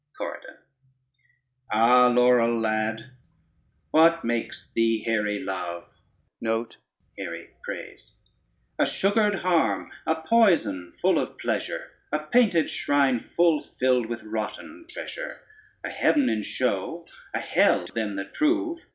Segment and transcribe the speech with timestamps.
[0.17, 0.57] CORYDON
[1.71, 3.11] Ah, lorrel lad,
[3.91, 5.87] what makes thee hery love?
[8.79, 14.87] A sugared harm, a poison full of pleasure, A painted shrine full filled with rotten
[14.89, 15.41] treasure;
[15.83, 17.05] A heaven in show,
[17.35, 18.79] a hell to them that prove.